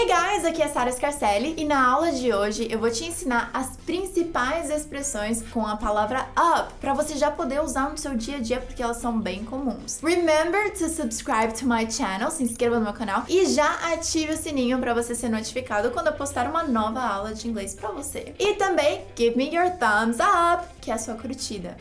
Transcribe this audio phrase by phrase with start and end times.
[0.00, 3.50] Hey guys, aqui é Sara Scarcelli e na aula de hoje eu vou te ensinar
[3.52, 8.38] as principais expressões com a palavra up para você já poder usar no seu dia
[8.38, 10.00] a dia porque elas são bem comuns.
[10.02, 14.36] Remember to subscribe to my channel, se inscreva no meu canal e já ative o
[14.38, 18.34] sininho para você ser notificado quando eu postar uma nova aula de inglês para você.
[18.38, 21.76] E também give me your thumbs up, que é a sua curtida.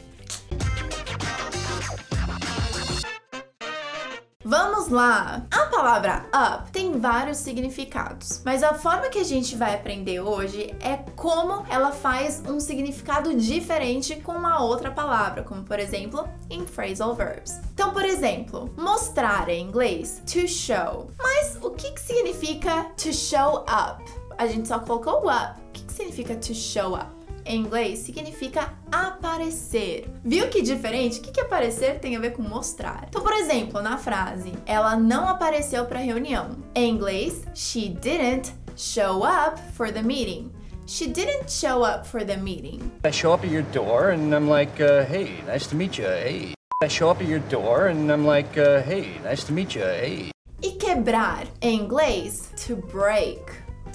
[4.50, 5.46] Vamos lá!
[5.52, 10.74] A palavra up tem vários significados, mas a forma que a gente vai aprender hoje
[10.80, 16.66] é como ela faz um significado diferente com uma outra palavra, como por exemplo em
[16.66, 17.60] phrasal verbs.
[17.72, 21.12] Então, por exemplo, mostrar em inglês to show.
[21.22, 24.04] Mas o que, que significa to show up?
[24.36, 25.60] A gente só colocou up.
[25.60, 27.19] O que, que significa to show up?
[27.50, 30.08] Em inglês significa aparecer.
[30.24, 31.20] Viu que diferente?
[31.20, 33.08] O que, que aparecer tem a ver com mostrar?
[33.10, 36.58] Então, por exemplo, na frase, ela não apareceu para a reunião.
[36.76, 40.52] Em inglês, she didn't show up for the meeting.
[40.86, 42.92] She didn't show up for the meeting.
[43.04, 46.06] I show up at your door and I'm like, uh, hey, nice to meet you.
[46.06, 46.54] Hey.
[46.84, 49.84] I show up at your door and I'm like, uh, hey, nice to meet you.
[49.84, 50.30] Hey.
[50.62, 53.42] E quebrar, em inglês, to break.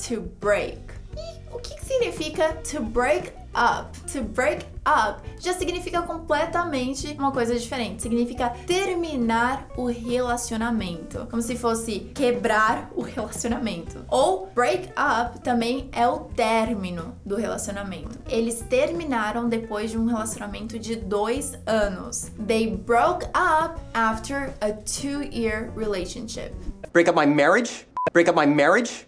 [0.09, 0.79] To break.
[1.17, 3.99] E o que significa to break up.
[4.13, 8.03] To break up já significa completamente uma coisa diferente.
[8.03, 11.27] Significa terminar o relacionamento.
[11.31, 14.05] Como se fosse quebrar o relacionamento.
[14.09, 18.19] Ou break up também é o término do relacionamento.
[18.29, 22.31] Eles terminaram depois de um relacionamento de dois anos.
[22.47, 26.53] They broke up after a two-year relationship.
[26.93, 27.87] Break up my marriage?
[28.13, 29.07] Break up my marriage?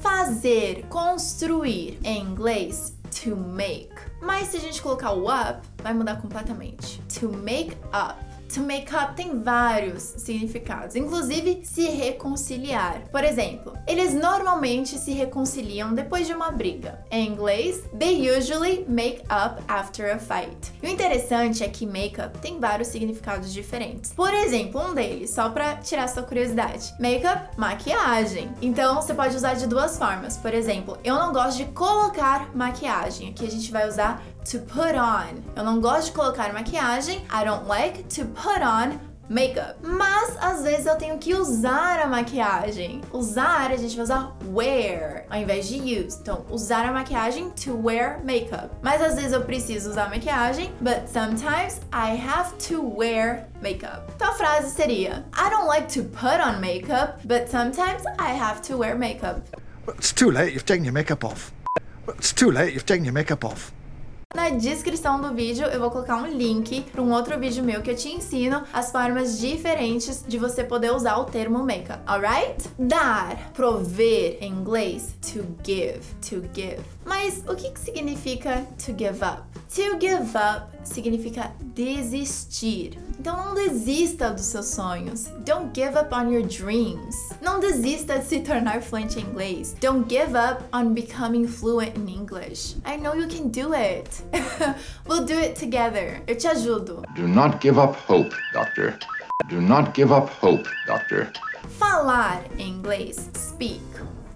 [0.00, 3.94] Fazer, construir em inglês to make.
[4.20, 7.00] Mas se a gente colocar o up, vai mudar completamente.
[7.20, 8.33] To make up.
[8.52, 13.02] To make up tem vários significados, inclusive se reconciliar.
[13.10, 17.04] Por exemplo, eles normalmente se reconciliam depois de uma briga.
[17.10, 20.72] Em inglês, they usually make up after a fight.
[20.82, 24.12] E o interessante é que make up tem vários significados diferentes.
[24.12, 26.94] Por exemplo, um deles, só para tirar sua curiosidade.
[27.00, 28.50] Make up, maquiagem.
[28.62, 30.36] Então, você pode usar de duas formas.
[30.36, 33.30] Por exemplo, eu não gosto de colocar maquiagem.
[33.30, 35.42] Aqui a gente vai usar to put on.
[35.56, 37.24] Eu não gosto de colocar maquiagem.
[37.30, 39.76] I don't like to put on makeup.
[39.82, 43.00] Mas às vezes eu tenho que usar a maquiagem.
[43.12, 46.18] Usar, a gente vai usar wear ao invés de use.
[46.20, 48.70] Então, usar a maquiagem to wear makeup.
[48.82, 54.12] Mas às vezes eu preciso usar maquiagem, but sometimes I have to wear makeup.
[54.14, 58.60] Então a frase seria: I don't like to put on makeup, but sometimes I have
[58.68, 59.40] to wear makeup.
[59.88, 61.52] It's too late, you've taken your makeup off.
[62.08, 63.72] It's too late, you've taken your makeup off.
[64.34, 67.90] Na descrição do vídeo eu vou colocar um link para um outro vídeo meu que
[67.92, 72.68] eu te ensino as formas diferentes de você poder usar o termo makeup, alright?
[72.76, 76.82] Dar, prover em inglês, to give, to give.
[77.04, 79.42] Mas o que, que significa to give up?
[79.74, 82.98] To give up significa desistir.
[83.18, 85.26] Então não desista dos seus sonhos.
[85.44, 87.16] Don't give up on your dreams.
[87.40, 89.74] Não desista de se tornar fluente em inglês.
[89.80, 92.76] Don't give up on becoming fluent in English.
[92.86, 94.22] I know you can do it.
[95.08, 96.22] we'll do it together.
[96.26, 97.02] Eu te ajudo.
[97.16, 98.96] Do not give up hope, doctor.
[99.48, 101.32] Do not give up hope, doctor.
[101.78, 103.82] Falar em inglês, speak.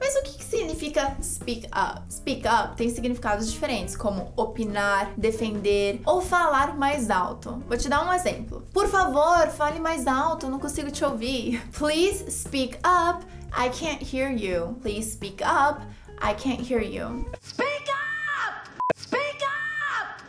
[0.09, 2.03] Mas o que significa speak up?
[2.11, 7.63] Speak up tem significados diferentes, como opinar, defender ou falar mais alto.
[7.69, 8.67] Vou te dar um exemplo.
[8.73, 11.63] Por favor, fale mais alto, eu não consigo te ouvir.
[11.73, 14.79] Please speak up, I can't hear you.
[14.81, 15.83] Please speak up,
[16.23, 17.31] I can't hear you.
[17.43, 18.81] Speak up!
[18.97, 20.23] Speak up!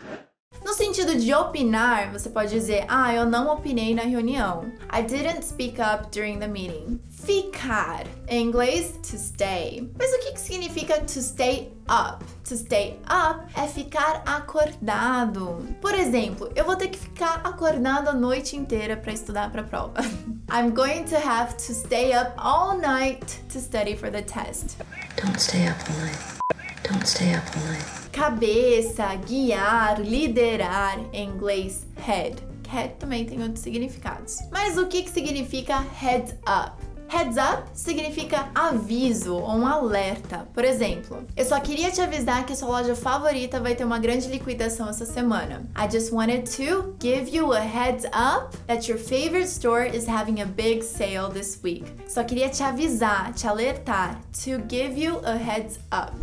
[0.65, 0.73] No
[1.09, 4.71] sentido de opinar, você pode dizer: Ah, eu não opinei na reunião.
[4.91, 6.99] I didn't speak up during the meeting.
[7.09, 9.89] Ficar, em inglês, to stay.
[9.97, 12.23] Mas o que, significa to stay up?
[12.45, 15.67] To stay up é ficar acordado.
[15.81, 19.65] Por exemplo, eu vou ter que ficar acordado a noite inteira para estudar para a
[19.65, 20.01] prova.
[20.51, 24.77] I'm going to have to stay up all night to study for the test.
[25.21, 26.39] Don't stay up all night.
[26.83, 27.98] Don't stay up all night.
[28.19, 32.35] Cabeça, guiar, liderar, em inglês, head.
[32.67, 34.39] Head também tem outros significados.
[34.51, 36.73] Mas o que, que significa heads up?
[37.07, 40.45] Heads up significa aviso ou um alerta.
[40.53, 44.27] Por exemplo, eu só queria te avisar que sua loja favorita vai ter uma grande
[44.27, 45.65] liquidação essa semana.
[45.73, 50.41] I just wanted to give you a heads up that your favorite store is having
[50.41, 51.85] a big sale this week.
[52.05, 56.13] Só queria te avisar, te alertar, to give you a heads up.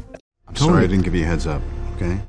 [0.47, 1.63] I'm sorry I didn't give you a heads up,
[1.97, 2.21] okay?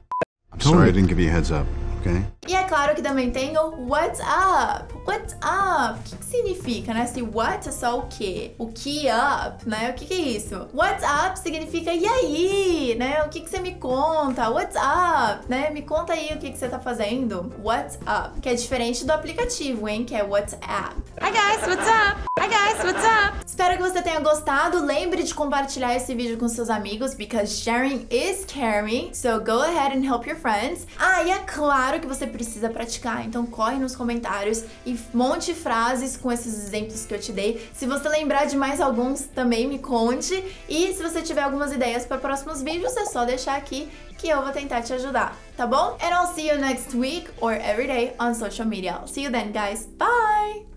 [0.53, 1.67] I'm sorry I didn't give you a heads up,
[1.99, 2.23] Okay.
[2.47, 4.93] E é claro que também tem o what's up?
[5.05, 5.99] What's up?
[5.99, 7.05] O que, que significa, né?
[7.05, 8.53] Se what é só o quê?
[8.57, 9.89] O que up, né?
[9.89, 10.67] O que, que é isso?
[10.73, 13.23] What's up significa e aí, né?
[13.23, 14.49] O que, que você me conta?
[14.49, 15.69] What's up, né?
[15.71, 17.51] Me conta aí o que, que você tá fazendo.
[17.61, 18.39] What's up?
[18.41, 20.05] Que é diferente do aplicativo, hein?
[20.05, 20.95] Que é WhatsApp.
[21.19, 22.21] Hi guys, what's up?
[22.39, 23.46] Hi guys, what's up?
[23.57, 24.85] Espero que você tenha gostado.
[24.85, 29.11] Lembre de compartilhar esse vídeo com seus amigos, because sharing is caring.
[29.15, 30.85] So go ahead and help your friends.
[30.95, 36.15] Ah, e é claro que você precisa praticar, então corre nos comentários e monte frases
[36.15, 37.67] com esses exemplos que eu te dei.
[37.73, 40.35] Se você lembrar de mais alguns, também me conte.
[40.69, 43.89] E se você tiver algumas ideias para próximos vídeos, é só deixar aqui
[44.19, 45.97] que eu vou tentar te ajudar, tá bom?
[45.99, 49.01] And I'll see you next week or every day on social media.
[49.07, 49.87] See you then, guys.
[49.97, 50.67] Bye!